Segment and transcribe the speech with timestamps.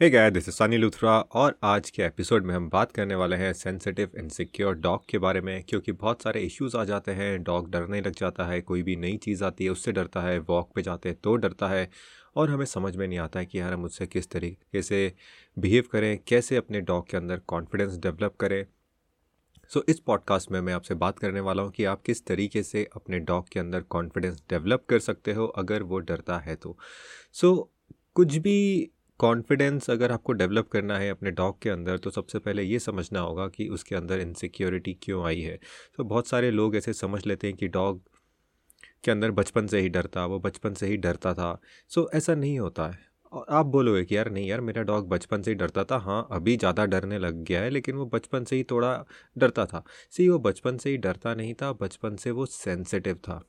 [0.00, 3.36] Hey guy this is Sunny Luthra और आज के एपिसोड में हम बात करने वाले
[3.36, 7.70] हैं सेंसिटिव इनसिक्योर डॉग के बारे में क्योंकि बहुत सारे इश्यूज़ आ जाते हैं डॉग
[7.70, 10.82] डरने लग जाता है कोई भी नई चीज़ आती है उससे डरता है वॉक पे
[10.82, 11.90] जाते हैं तो डरता है
[12.36, 15.12] और हमें समझ में नहीं आता है कि यार हम उससे किस तरीके से
[15.58, 18.66] बिहेव करें कैसे अपने डॉग के अंदर कॉन्फिडेंस डेवलप करें।
[19.68, 22.62] सो so, इस पॉडकास्ट में मैं आपसे बात करने वाला हूँ कि आप किस तरीके
[22.62, 26.78] से अपने डॉग के अंदर कॉन्फिडेंस डेवलप कर सकते हो अगर वो डरता है तो।
[27.32, 28.90] सो so, कुछ भी
[29.20, 33.20] कॉन्फिडेंस अगर आपको डेवलप करना है अपने डॉग के अंदर तो सबसे पहले ये समझना
[33.20, 35.58] होगा कि उसके अंदर इनसिक्योरिटी क्यों आई है।
[35.96, 38.02] तो बहुत सारे लोग ऐसे समझ लेते हैं कि डॉग
[39.04, 41.58] के अंदर बचपन से ही डरता, वो बचपन से ही डरता था।
[41.90, 42.98] सो ऐसा नहीं होता है।
[43.32, 46.26] और आप बोलोगे कि यार नहीं यार, मेरा डॉग बचपन से ही डरता था। हाँ
[46.32, 49.04] अभी ज़्यादा डरने लग गया है, लेकिन वो बचपन से ही थोड़ा
[49.36, 53.42] डरता था। सी वो बचपन से ही डरता नहीं था, बचपन से वो सेंसिटिव था।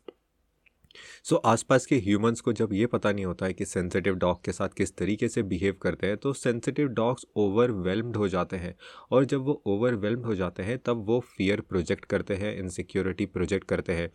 [1.23, 4.43] सो so, आसपास के ह्यूमंस को जब ये पता नहीं होता है कि सेंसिटिव डॉग
[4.45, 8.75] के साथ किस तरीके से बिहेव करते हैं तो सेंसिटिव डॉग्स ओवरवेलम्ड हो जाते हैं।
[9.11, 13.67] और जब वो ओवरवेलम्ड हो जाते हैं तब वो फियर प्रोजेक्ट करते हैं इनसिक्योरिटी प्रोजेक्ट
[13.67, 14.11] करते हैं।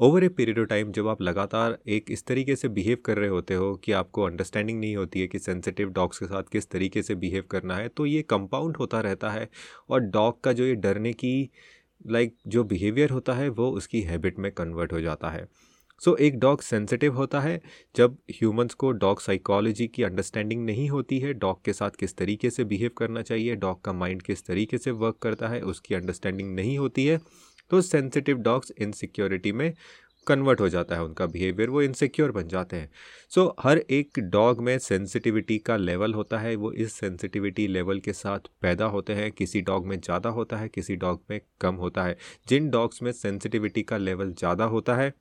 [0.00, 3.28] Over a period of time जब आप लगातार एक इस तरीके से बिहेव कर रहे
[3.28, 7.02] होते हो कि आपको अंडरस्टैंडिंग नहीं होती है कि सेंसिटिव डॉग्स के साथ किस तरीके
[7.02, 9.48] से बिहेव करना है तो ये कंपाउंड होता रहता है।
[9.90, 11.50] और डॉग का जो ये डरने की
[12.06, 15.46] लाइक like, जो बिहेवियर होता है वो उसकी हैबिट में कन्वर्ट हो जाता है।
[16.02, 17.60] सो so, एक डॉग सेंसिटिव होता है
[17.94, 22.50] जब ह्यूमंस को डॉग साइकोलॉजी की अंडरस्टैंडिंग नहीं होती है डॉग के साथ किस तरीके
[22.50, 26.54] से बिहेव करना चाहिए डॉग का माइंड किस तरीके से वर्क करता है उसकी अंडरस्टैंडिंग
[26.54, 27.20] नहीं होती है
[27.70, 29.72] तो सेंसिटिव डॉग्स इनसिक्योरिटी में
[30.26, 32.90] कन्वर्ट हो जाता है उनका बिहेवियर वो इनसिक्योर बन जाते हैं।
[33.32, 38.00] सो so, हर एक डॉग में सेंसिटिविटी का लेवल होता है वो इस सेंसिटिविटी लेवल
[38.00, 41.74] के साथ पैदा होते हैं किसी डॉग में ज़्यादा होता है किसी डॉग में कम
[41.74, 42.16] होता है।
[42.48, 45.12] जिन डॉग्स में सेंसिटिविटी का लेवल ज़्यादा होता है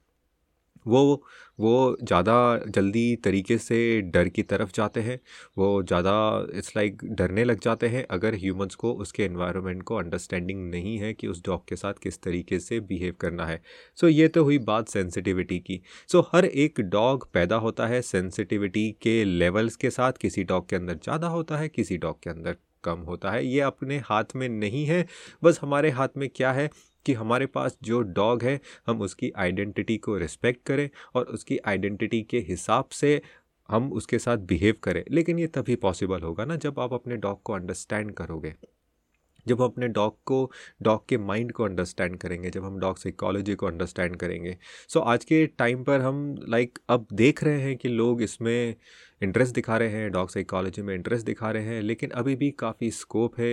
[0.86, 1.24] वो
[1.60, 2.34] वो ज़्यादा
[2.68, 5.20] जल्दी तरीके से डर की तरफ़ जाते हैं
[5.58, 6.14] वो ज़्यादा
[6.58, 11.14] इट्स लाइक डरने लग जाते हैं अगर ह्यूमंस को उसके एनवायरनमेंट को अंडरस्टैंडिंग नहीं है
[11.14, 13.62] कि उस डॉग के साथ किस तरीके से बिहेव करना है।
[13.98, 17.88] सो so, ये तो हुई बात सेंसिटिविटी की। सो so, हर एक डॉग पैदा होता
[17.88, 22.22] है सेंसिटिविटी के लेवल्स के साथ किसी डॉग के अंदर ज़्यादा होता है किसी डॉग
[22.24, 25.06] के अंदर कम होता है। ये अपने हाथ में नहीं है
[25.44, 26.70] बस हमारे हाथ में क्या है?
[27.06, 32.22] कि हमारे पास जो डॉग है हम उसकी आइडेंटिटी को रिस्पेक्ट करें और उसकी आइडेंटिटी
[32.22, 33.22] के हिसाब से
[33.70, 37.44] हम उसके साथ बिहेव करें। लेकिन ये तभी पॉसिबल होगा ना जब आप अपने डॉग
[37.44, 38.56] को अंडरस्टैंड करोगे।
[39.48, 40.52] जब हम अपने डॉग को
[40.82, 44.58] डॉग के माइंड को अंडरस्टैंड करेंगे जब हम डॉग साइकोलॉजी को अंडरस्टैंड करेंगे।
[44.90, 48.22] सो so, आज के टाइम पर हम लाइक like, अब देख रहे हैं कि लोग
[48.22, 48.76] इसमें
[49.22, 52.90] इंटरेस्ट दिखा रहे हैं डॉग साइकोलॉजी में इंटरेस्ट दिखा रहे हैं, लेकिन अभी भी काफ़ी
[52.92, 53.48] स्कोप है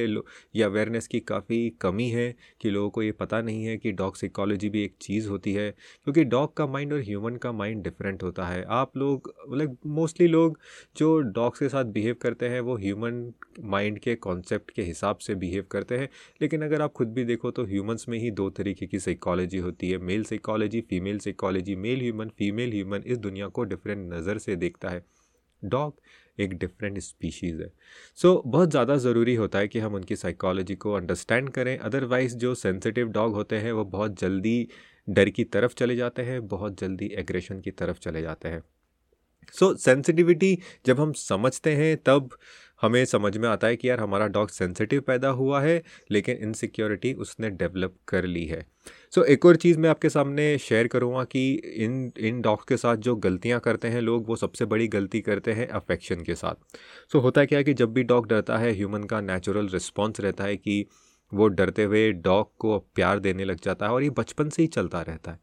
[0.56, 4.16] या अवेयरनेस की काफ़ी कमी है कि लोगों को ये पता नहीं है कि डॉग
[4.16, 5.70] साइकोलॉजी भी एक चीज़ होती है,
[6.04, 10.26] क्योंकि डॉग का माइंड और ह्यूमन का माइंड डिफरेंट होता है। आप लोग लाइक मोस्टली
[10.28, 10.58] लोग
[10.96, 15.34] जो डॉग्स के साथ बिहेव करते हैं, वो ह्यूमन माइंड के कॉन्सेप्ट के हिसाब से
[15.36, 16.08] बिहेव करते हैं,
[16.42, 19.90] लेकिन अगर आप खुद भी देखो तो ह्यूमंस में ही दो तरीके की साइकोलॉजी होती
[19.90, 24.56] है male psychology female psychology male human female human इस दुनिया को डिफरेंट नज़र से
[24.56, 25.04] देखता है।
[25.64, 25.94] डॉग
[26.38, 27.72] एक डिफरेंट स्पीशीज़ है।
[28.16, 32.36] सो so, बहुत ज़्यादा ज़रूरी होता है कि हम उनकी साइकोलॉजी को अंडरस्टैंड करें। अदरवाइज़
[32.36, 34.68] जो सेंसिटिव डॉग होते हैं वो बहुत जल्दी
[35.08, 38.62] डर की तरफ़ चले जाते हैं बहुत जल्दी एग्रेशन की तरफ़ चले जाते हैं।
[39.54, 42.30] सो so, सेंसिटिविटी जब हम समझते हैं तब
[42.82, 47.12] हमें समझ में आता है कि यार हमारा डॉग सेंसिटिव पैदा हुआ है लेकिन इनसिक्योरिटी
[47.14, 48.66] उसने डेवलप कर ली है।
[49.12, 52.76] सो so, एक और चीज़ मैं आपके सामने शेयर करूँगा कि इन इन डॉग्स के
[52.76, 56.54] साथ जो गलतियाँ करते हैं लोग वो सबसे बड़ी गलती करते हैं अफेक्शन के साथ।
[57.12, 60.20] सो so, होता क्या है कि जब भी डॉग डरता है ह्यूमन का नेचुरल रिस्पॉन्स
[60.20, 60.86] रहता है कि
[61.34, 64.68] वो डरते हुए डॉग को प्यार देने लग जाता है और ये बचपन से ही
[64.68, 65.38] चलता रहता है।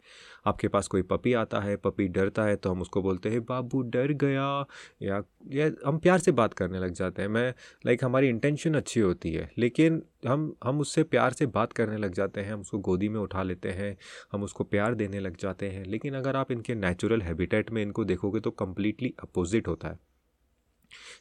[0.48, 3.82] आपके पास कोई पपी आता है, पपी डरता है तो हम उसको बोलते हैं, बाबू,
[3.82, 4.66] डर गया।
[5.02, 7.54] या या हम प्यार से बात करने लग जाते हैं। मैं
[7.86, 12.14] लाइक हमारी इंटेंशन अच्छी होती है, लेकिन हम हम उससे प्यार से बात करने लग
[12.14, 13.98] जाते हैं, हम उसको गोदी में उठा लेते हैं,
[14.32, 18.06] हम उसको प्यार देने लग जाते हैं। लेकिन अगर आप इनके नेचुरल हैबिटेट में इनको
[18.06, 20.09] देखोगे तो कम्प्लीटली अपोजिट होता है।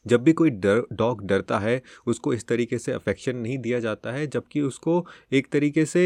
[0.06, 4.12] जब भी कोई डर, डॉग डरता है, उसको इस तरीके से अफेक्शन नहीं दिया जाता
[4.12, 6.04] है, जबकि उसको एक तरीके से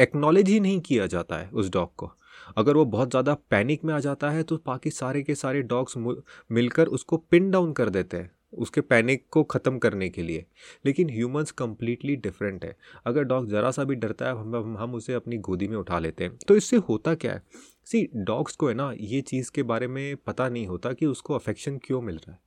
[0.00, 2.10] एक्नॉलेज ही नहीं किया जाता है उस डॉग को।
[2.56, 5.94] अगर वो बहुत ज़्यादा पैनिक में आ जाता है तो बाकी सारे के सारे डॉग्स
[5.96, 10.44] मिलकर उसको पिन डाउन कर देते हैं, उसके पैनिक को ख़त्म करने के लिए।
[10.84, 12.74] लेकिन ह्यूमंस कम्प्लीटली डिफरेंट है।
[13.06, 16.24] अगर डॉग ज़रा सा भी डरता है, हम हम उसे अपनी गोदी में उठा लेते
[16.24, 17.42] हैं। तो इससे होता क्या है?
[17.86, 21.34] सी डॉग्स को है ना, ये चीज़ के बारे में पता नहीं होता कि उसको
[21.34, 22.38] अफेक्शन क्यों मिल रहा है।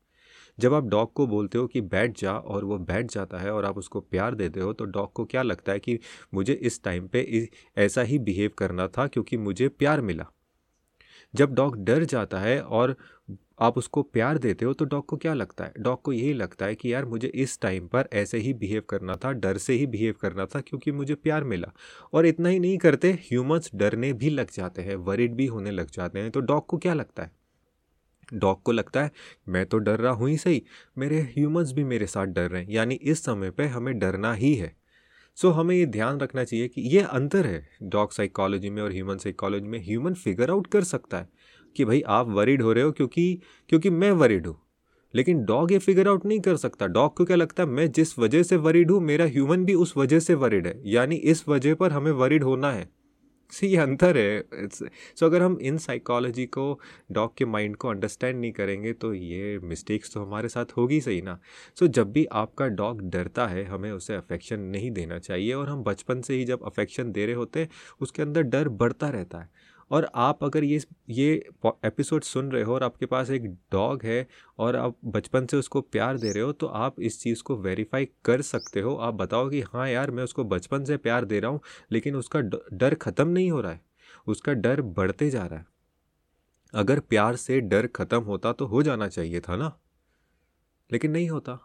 [0.60, 3.66] जब आप डॉग को बोलते हो कि बैठ जा और वो बैठ जाता है और
[3.66, 6.00] आप उसको प्यार देते हो तो डॉग को क्या लगता है कि
[6.34, 7.48] मुझे इस टाइम पे
[7.78, 10.26] ऐसा ही बिहेव करना था क्योंकि मुझे प्यार मिला।
[11.34, 12.96] जब डॉग डर जाता है और
[13.62, 15.74] आप उसको प्यार देते हो तो डॉग को क्या लगता है?
[15.80, 19.16] डॉग को यही लगता है कि यार, मुझे इस टाइम पर ऐसे ही बिहेव करना
[19.16, 21.72] था, डर से ही बिहेव करना था क्योंकि मुझे प्यार मिला।
[22.14, 25.92] और इतना ही नहीं करते ह्यूमंस डरने भी लग जाते हैं वरिड भी होने लग
[25.92, 27.32] जाते हैं तो डॉग को क्या लगता है?
[28.34, 29.12] डॉग को लगता है
[29.50, 30.64] मैं तो डर रहा हूँ ही सही
[30.98, 34.54] मेरे ह्यूमंस भी मेरे साथ डर रहे हैं यानी इस समय पे हमें डरना ही
[34.56, 34.76] है।
[35.38, 38.92] सो so, हमें ये ध्यान रखना चाहिए कि ये अंतर है डॉग साइकोलॉजी में और
[38.92, 41.30] ह्यूमन साइकोलॉजी में ह्यूमन फिगर आउट कर सकता है
[41.76, 44.58] कि भाई आप वरीड हो रहे हो क्योंकि क्योंकि मैं वरीड हूँ।
[45.16, 48.20] लेकिन डॉग ये फिगर आउट नहीं कर सकता। डॉग को क्या लगता है मैं जिस
[48.20, 51.76] वजह से वरीड हूँ मेरा ह्यूमन भी उस वजह से वरीड है। यानी इस वजह
[51.76, 52.90] पर हमें वरीड होना है।
[53.52, 54.86] सी ये अंतर है। सो
[55.18, 56.80] so अगर हम इन साइकोलॉजी को
[57.12, 61.22] डॉग के माइंड को अंडरस्टैंड नहीं करेंगे तो ये मिस्टेक्स तो हमारे साथ होगी सही
[61.22, 61.38] ना।
[61.78, 65.70] सो so, जब भी आपका डॉग डरता है हमें उसे अफेक्शन नहीं देना चाहिए और
[65.70, 67.70] हम बचपन से ही जब अफेक्शन दे रहे होते हैं
[68.02, 69.50] उसके अंदर डर बढ़ता रहता है।
[69.92, 71.34] और आप अगर ये ये
[71.86, 74.28] एपिसोड सुन रहे हो और आपके पास एक डॉग है
[74.60, 78.08] और आप बचपन से उसको प्यार दे रहे हो तो आप इस चीज़ को वेरीफाई
[78.26, 81.52] कर सकते हो। आप बताओ कि हाँ यार, मैं उसको बचपन से प्यार दे रहा
[81.52, 81.60] हूँ,
[81.92, 82.40] लेकिन उसका
[82.74, 83.82] डर ख़त्म नहीं हो रहा है।
[84.28, 85.66] उसका डर बढ़ते जा रहा है।
[86.74, 89.80] अगर प्यार से डर ख़त्म होता तो हो जाना चाहिए था ना?
[90.92, 91.60] लेकिन नहीं होता।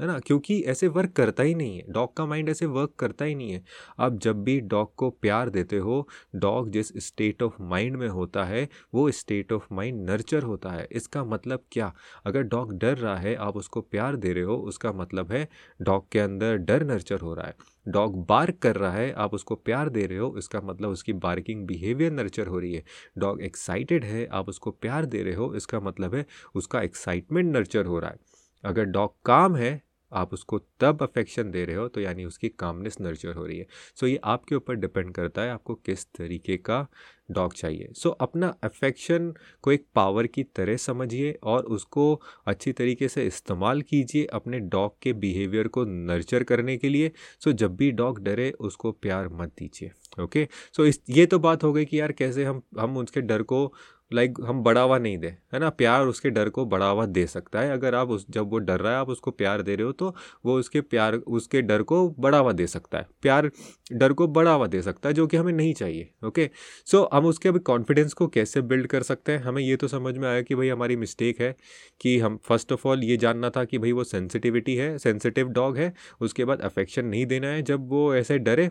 [0.00, 0.18] है ना?
[0.18, 3.52] क्योंकि ऐसे वर्क करता ही नहीं है। डॉग का माइंड ऐसे वर्क करता ही नहीं
[3.52, 3.64] है।
[3.98, 8.44] आप जब भी डॉग को प्यार देते हो डॉग जिस स्टेट ऑफ़ माइंड में होता
[8.44, 11.94] है, वो स्टेट ऑफ़ माइंड नर्चर होता है। इसका मतलब क्या?
[12.26, 15.48] अगर डॉग डर रहा है, आप उसको प्यार दे रहे हो, उसका मतलब है
[15.82, 17.54] डॉग के अंदर डर नर्चर हो रहा है।
[17.88, 21.66] डॉग बार्क कर रहा है, आप उसको प्यार दे रहे हो, इसका मतलब उसकी बार्किंग
[21.66, 22.84] बिहेवियर नर्चर हो रही है।
[23.18, 27.86] डॉग एक्साइटेड है, आप उसको प्यार दे रहे हो, इसका मतलब है उसका एक्साइटमेंट नर्चर
[27.86, 28.16] हो रहा है।
[28.64, 32.96] अगर डॉग काम है आप उसको तब अफेक्शन दे रहे हो तो यानी उसकी कामनेस
[33.00, 33.66] नर्चर हो रही है।
[33.96, 36.86] सो so, ये आपके ऊपर डिपेंड करता है आपको किस तरीके का
[37.30, 42.72] डॉग चाहिए। सो so, अपना अफेक्शन को एक पावर की तरह समझिए और उसको अच्छी
[42.72, 47.56] तरीके से इस्तेमाल कीजिए अपने डॉग के बिहेवियर को नर्चर करने के लिए। सो so,
[47.56, 49.90] जब भी डॉग डरे उसको प्यार मत दीजिए
[50.22, 53.42] ओके सो इस ये तो बात हो गई कि यार कैसे हम हम उसके डर
[53.42, 53.66] को
[54.10, 55.68] लाइक like, हम बढ़ावा नहीं दें है ना?
[55.70, 58.92] प्यार उसके डर को बढ़ावा दे सकता है। अगर आप उस जब वो डर रहा
[58.92, 60.14] है आप उसको प्यार दे रहे हो तो
[60.46, 63.50] वो उसके प्यार उसके डर को बढ़ावा दे सकता है। प्यार
[63.92, 66.48] डर को बढ़ावा दे सकता है जो कि हमें नहीं चाहिए ओके
[66.86, 69.42] सो so, हम उसके अभी कॉन्फिडेंस को कैसे बिल्ड कर सकते हैं?
[69.42, 71.54] हमें ये तो समझ में आया कि भाई हमारी मिस्टेक है
[72.00, 75.76] कि हम फ़र्स्ट ऑफ़ ऑल ये जानना था कि भाई वो सेंसिटिविटी है सेंसिटिव डॉग
[75.78, 78.70] है उसके बाद अफेक्शन नहीं देना है। जब वो ऐसे डरे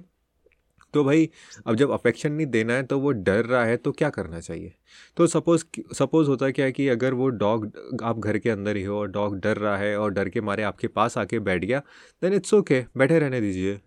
[0.93, 1.29] तो भाई,
[1.67, 4.73] अब जब अफेक्शन नहीं देना है तो वो डर रहा है तो क्या करना चाहिए?
[5.17, 5.63] तो सपोज़
[5.95, 7.71] सपोज़ होता क्या है कि अगर वो डॉग
[8.03, 10.63] आप घर के अंदर ही हो और डॉग डर रहा है और डर के मारे
[10.63, 11.81] आपके पास आके बैठ गया
[12.21, 13.79] देन इट्स ओके बैठे रहने दीजिए।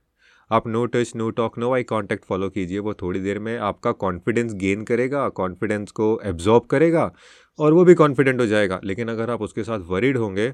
[0.50, 3.92] आप no touch no talk no eye contact follow कीजिए, वो थोड़ी देर में आपका
[3.94, 7.10] कॉन्फिडेंस गेन करेगा कॉन्फिडेंस को एब्जॉर्ब करेगा
[7.58, 10.52] और वो भी कॉन्फिडेंट हो जाएगा। लेकिन अगर आप उसके साथ वरीड होंगे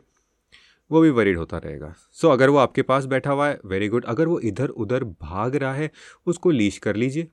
[0.90, 3.88] वो भी वरीड होता रहेगा। सो so, अगर वो आपके पास बैठा हुआ है वेरी
[3.88, 5.90] गुड अगर वो इधर उधर भाग रहा है
[6.26, 7.28] उसको लीश कर लीजिए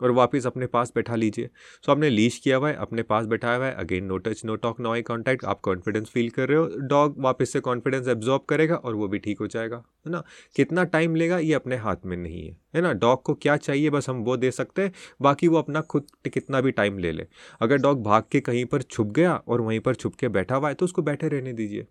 [0.00, 3.26] और वापस अपने पास बैठा लीजिए। सो so, आपने लीश किया हुआ है अपने पास
[3.26, 6.48] बैठाया हुआ है। Again no touch no talk no eye contact आप कॉन्फिडेंस फील कर
[6.48, 10.12] रहे हो। डॉग वापस से कॉन्फिडेंस एब्जॉर्ब करेगा और वो भी ठीक हो जाएगा है
[10.12, 10.22] ना?
[10.56, 12.92] कितना टाइम लेगा ये अपने हाथ में नहीं है है ना?
[12.94, 14.92] डॉग को क्या चाहिए बस हम वो दे सकते हैं।
[15.22, 17.26] बाकी वो अपना खुद कितना भी टाइम ले ले।
[17.60, 20.68] अगर डॉग भाग के कहीं पर छुप गया और वहीं पर छुप के बैठा हुआ
[20.68, 21.86] है तो उसको बैठे रहने दीजिए।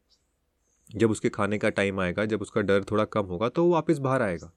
[0.95, 3.97] जब उसके खाने का टाइम आएगा जब उसका डर थोड़ा कम होगा तो वो वापस
[3.97, 4.51] बाहर आएगा।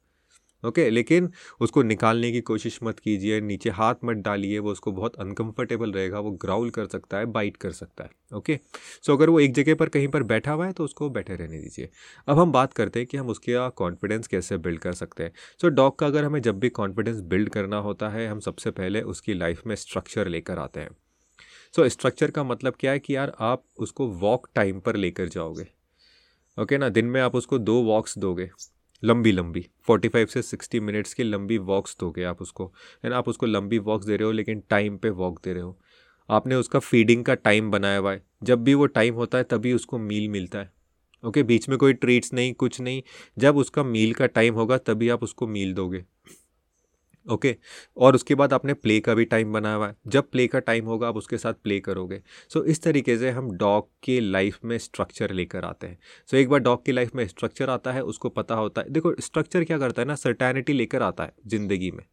[0.64, 4.92] ओके okay, लेकिन उसको निकालने की कोशिश मत कीजिए नीचे हाथ मत डालिए वो उसको
[4.92, 8.66] बहुत अनकंफर्टेबल रहेगा वो ग्राउल कर सकता है बाइट कर सकता है। Okay okay?
[9.06, 11.36] सो so, अगर वो एक जगह पर कहीं पर बैठा हुआ है तो उसको बैठे
[11.36, 11.88] रहने दीजिए।
[12.28, 15.32] अब हम बात करते हैं कि हम उसके कॉन्फिडेंस कैसे बिल्ड कर सकते हैं।
[15.62, 18.70] सो so, डॉग का अगर हमें जब भी कॉन्फिडेंस बिल्ड करना होता है हम सबसे
[18.70, 20.90] पहले उसकी लाइफ में स्ट्रक्चर लेकर आते हैं।
[21.76, 25.28] सो so, स्ट्रक्चर का मतलब क्या है कि यार आप उसको वॉक टाइम पर लेकर
[25.28, 25.79] जाओगे।
[26.58, 28.48] ओके ना, दिन में आप उसको दो वॉक्स दोगे,
[29.02, 32.66] लंबी लंबी फोर्टी फाइव से सिक्सटी मिनट्स की लंबी वॉक्स दोगे आप उसको,
[33.04, 35.62] है ना, आप उसको लंबी वॉक्स दे रहे हो, लेकिन टाइम पे वॉक दे रहे
[35.62, 35.78] हो।
[36.28, 39.72] आपने उसका फीडिंग का टाइम बनाया हुआ है, जब भी वो टाइम होता है, तभी
[39.72, 40.72] उसको मील मिलता है।
[41.24, 43.02] ओके बीच में कोई ट्रीट्स नहीं, कुछ नहीं,
[43.38, 46.04] जब उसका मील का टाइम होगा, तभी आप उसको मील दोगे।
[47.30, 47.56] ओके?
[47.96, 50.86] और उसके बाद आपने प्ले का भी टाइम बनाया हुआ है। जब प्ले का टाइम
[50.86, 54.58] होगा आप उसके साथ प्ले करोगे। सो so, इस तरीके से हम डॉग के लाइफ
[54.64, 57.92] में स्ट्रक्चर लेकर आते हैं। सो so, एक बार डॉग की लाइफ में स्ट्रक्चर आता
[57.92, 60.14] है उसको पता होता है। देखो स्ट्रक्चर क्या करता है ना?
[60.14, 62.04] सर्टैनिटी लेकर आता है ज़िंदगी में।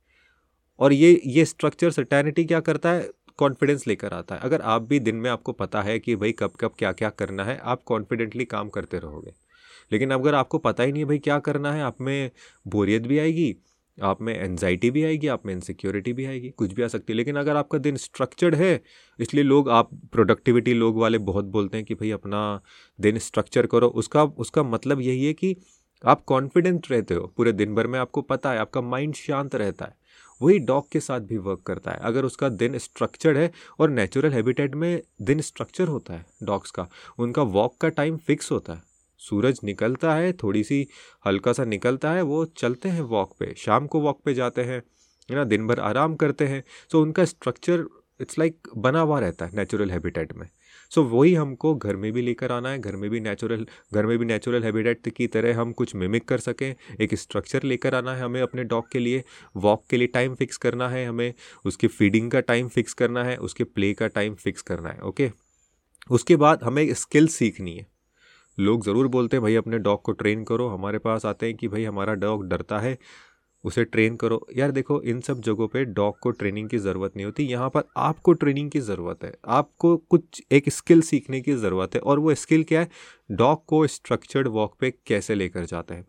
[0.80, 3.10] और ये ये स्ट्रक्चर सर्टैनिटी क्या करता है?
[3.38, 6.52] कॉन्फिडेंस लेकर आता है। अगर आप भी दिन में आपको पता है कि भाई कब
[6.60, 9.34] कब क्या क्या करना है आप कॉन्फिडेंटली काम करते रहोगे।
[9.92, 12.32] लेकिन अगर आपको पता ही नहीं है भाई क्या करना है आप में
[12.68, 13.56] बोरियत भी आएगी
[14.04, 17.18] आप में एनजाइटी भी आएगी, आप में इनसिक्योरिटी भी आएगी, कुछ भी आ सकती है।
[17.18, 18.82] लेकिन अगर आपका दिन स्ट्रक्चर्ड है,
[19.20, 22.62] इसलिए लोग, आप प्रोडक्टिविटी लोग वाले बहुत बोलते हैं कि भाई अपना
[23.02, 25.56] दिन स्ट्रक्चर करो। उसका उसका मतलब यही है कि
[26.06, 29.86] आप कॉन्फिडेंट रहते हो। पूरे दिन भर में आपको पता है, आपका माइंड शांत रहता
[29.86, 29.96] है।
[30.42, 34.34] वही डॉग के साथ भी वर्क करता है। अगर उसका दिन स्ट्रक्चर्ड है और नेचुरल
[34.34, 36.88] हैबिटेट में दिन स्ट्रक्चर होता है डॉग्स का,
[37.20, 38.87] उनका वॉक का टाइम फिक्स होता है।
[39.18, 40.88] सूरज निकलता है थोड़ी सी
[41.28, 44.82] हल्का सा निकलता है वो चलते हैं वॉक पे शाम को वॉक पे जाते हैं
[45.32, 47.86] है ना दिन भर आराम करते हैं सो उनका स्ट्रक्चर
[48.22, 50.48] इट्स लाइक बना हुआ रहता है नेचुरल हैबिटेट में।
[50.92, 54.06] सो so, वही हमको घर में भी लेकर आना है घर में भी नेचुरल घर
[54.06, 58.16] में भी नेचुरल हैबिटेट की तरह हम कुछ मिमिक कर सकें एक स्ट्रक्चर लेकर आना
[58.16, 59.24] है हमें अपने डॉग के लिए
[59.58, 61.34] वॉक के लिए टाइम फिक्स करना है हमें
[61.66, 65.32] उसके फीडिंग का टाइम फिक्स करना है उसके प्ले का टाइम फिक्स करना है ओके
[66.12, 67.97] उसके बाद हमें स्किल सीखनी है।
[68.58, 71.68] लोग ज़रूर बोलते हैं, भाई, अपने डॉग को ट्रेन करो, हमारे पास आते हैं कि
[71.68, 72.98] भाई, हमारा डॉग डरता है,
[73.64, 77.26] उसे ट्रेन करो। यार देखो, इन सब जगहों पे डॉग को ट्रेनिंग की ज़रूरत नहीं
[77.26, 81.96] होती। यहाँ पर आपको ट्रेनिंग की ज़रूरत है, आपको कुछ एक स्किल सीखने की ज़रूरत
[81.96, 82.90] है, और वो स्किल क्या है?
[83.32, 86.06] डॉग को स्ट्रक्चर्ड वॉक पे कैसे लेकर जाते हैं?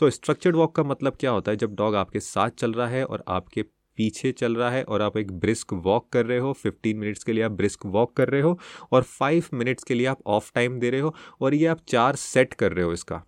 [0.00, 1.56] सो स्ट्रक्चर्ड वॉक का मतलब क्या होता है?
[1.56, 3.64] जब डॉग आपके साथ चल रहा है और आपके
[4.00, 7.32] पीछे चल रहा है और आप एक ब्रिस्क वॉक कर रहे हो 15 मिनट्स के
[7.32, 8.58] लिए आप ब्रिस्क वॉक कर रहे हो
[8.92, 12.16] और 5 मिनट्स के लिए आप ऑफ़ टाइम दे रहे हो और ये आप चार
[12.16, 13.22] सेट कर रहे हो इसका।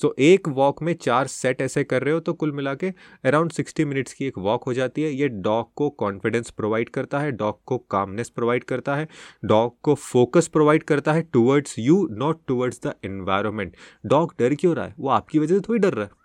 [0.00, 2.92] सो so, एक वॉक में चार सेट ऐसे कर रहे हो तो कुल मिला के
[3.24, 7.18] अराउंड सिक्सटी मिनट्स की एक वॉक हो जाती है। ये डॉग को कॉन्फिडेंस प्रोवाइड करता
[7.18, 9.08] है डॉग को कामनेस प्रोवाइड करता है
[9.44, 13.76] डॉग को फोकस प्रोवाइड करता है towards you not towards the environment
[14.06, 14.94] dog डर क्यों रहा है?
[14.98, 16.21] वो आपकी वजह से थोड़ी डर रहा है।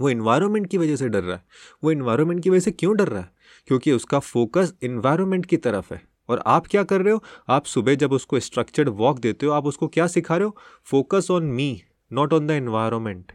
[0.00, 1.44] वो इन्वायरमेंट की वजह से डर रहा है।
[1.84, 3.30] वो इन्वायरमेंट की वजह से क्यों डर रहा है?
[3.66, 7.22] क्योंकि उसका फोकस इन्वायरमेंट की तरफ़ है। और आप क्या कर रहे हो?
[7.48, 10.56] आप सुबह जब उसको स्ट्रक्चर्ड वॉक देते हो, आप उसको क्या सिखा रहे हो?
[10.84, 13.32] Focus on me not on the environment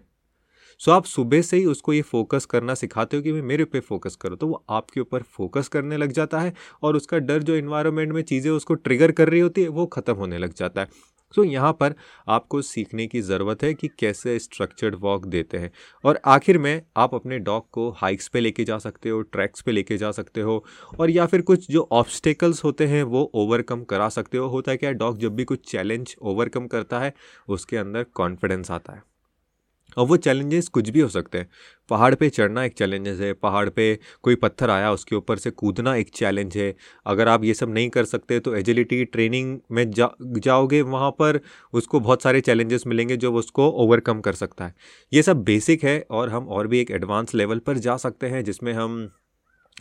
[0.80, 3.80] so आप सुबह से ही उसको ये फोकस करना सिखाते हो कि मैं मेरे पे
[3.80, 6.54] फोकस करो। तो वो आपके ऊपर फोकस करने लग जाता है
[6.84, 10.14] और उसका डर जो इन्वायरमेंट में चीज़ें उसको ट्रिगर कर रही होती है, वो ख़त्म
[10.14, 10.88] होने लग जाता है।
[11.34, 11.94] So, यहाँ पर
[12.28, 15.72] आपको सीखने की ज़रूरत है कि कैसे स्ट्रक्चर्ड वॉक देते हैं।
[16.04, 19.72] और आखिर में आप अपने डॉग को हाइक्स पे लेके जा सकते हो ट्रैक्स पे
[19.72, 20.64] लेके जा सकते हो
[21.00, 24.78] और या फिर कुछ जो ऑब्स्टेकल्स होते हैं वो ओवरकम करा सकते हो। होता है
[24.78, 27.14] क्या डॉग जब भी कुछ चैलेंज ओवरकम करता है
[27.48, 29.15] उसके अंदर कॉन्फिडेंस आता है।
[29.98, 31.48] और वो चैलेंजेस कुछ भी हो सकते हैं।
[31.90, 35.96] पहाड़ पे चढ़ना एक चैलेंजेस है, पहाड़ पे कोई पत्थर आया उसके ऊपर से कूदना
[35.96, 36.74] एक चैलेंज है।
[37.06, 41.40] अगर आप ये सब नहीं कर सकते तो एजिलिटी ट्रेनिंग में जा, जाओगे वहाँ पर,
[41.74, 44.76] उसको बहुत सारे चैलेंजेस मिलेंगे जो उसको ओवरकम कर सकता है।
[45.12, 48.44] ये सब बेसिक है और हम और भी एक एडवांस लेवल पर जा सकते हैं
[48.44, 49.08] जिसमें हम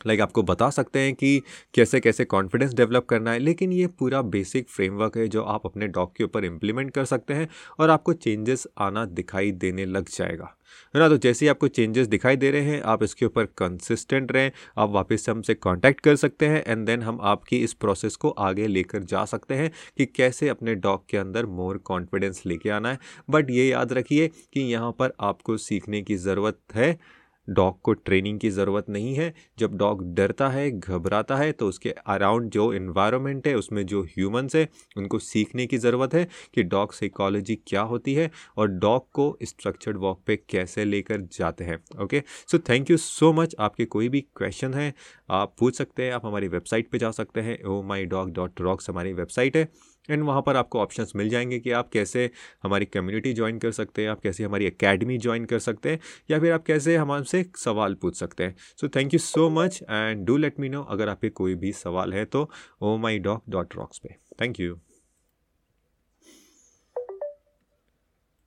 [0.07, 1.43] लाइक like, आपको बता सकते हैं कि
[1.75, 5.87] कैसे कैसे कॉन्फिडेंस डेवलप करना है, लेकिन ये पूरा बेसिक फ्रेमवर्क है जो आप अपने
[5.87, 7.49] डॉग के ऊपर इम्प्लीमेंट कर सकते हैं
[7.81, 10.57] और आपको चेंजेस आना दिखाई देने लग जाएगा।
[10.95, 11.09] है ना?
[11.09, 14.91] तो जैसे ही आपको चेंजेस दिखाई दे रहे हैं, आप इसके ऊपर कंसिस्टेंट रहें, आप
[14.91, 18.67] वापस से हमसे कांटेक्ट कर सकते हैं एंड देन हम आपकी इस प्रोसेस को आगे
[18.67, 22.99] लेकर जा सकते हैं कि कैसे अपने डॉग के अंदर मोर कॉन्फिडेंस लेके आना है।
[23.31, 26.99] बट ये याद रखिए कि यहाँ पर आपको सीखने की ज़रूरत है।
[27.49, 31.91] डॉग को ट्रेनिंग की ज़रूरत नहीं है। जब डॉग डरता है, घबराता है तो उसके
[31.91, 36.93] अराउंड जो इन्वायरमेंट है, उसमें जो ह्यूमंस है, उनको सीखने की ज़रूरत है कि डॉग
[36.93, 42.23] साइकोलॉजी क्या होती है और डॉग को स्ट्रक्चर्ड वॉक पे कैसे लेकर जाते हैं। Okay
[42.51, 44.93] so thank you so much आपके कोई भी क्वेश्चन है,
[45.31, 48.61] आप पूछ सकते हैं, आप हमारी वेबसाइट पर जा सकते हैं ओ माई डॉग डॉट
[48.61, 49.69] रॉक्स हमारी वेबसाइट है।
[50.09, 52.31] एंड वहाँ पर आपको ऑप्शंस मिल जाएँगे कि आप कैसे
[52.63, 56.41] हमारी कम्युनिटी ज्वाइन कर सकते हैं, आप कैसे हमारी एकेडमी ज्वाइन कर सकते हैं, या
[56.41, 60.37] फिर आप कैसे हमसे सवाल पूछ सकते हैं। So thank you so much and do
[60.37, 62.51] let me know अगर आपके कोई भी सवाल है तो
[62.83, 64.79] ओ माई डॉक डॉट रॉक्स पे। Thank you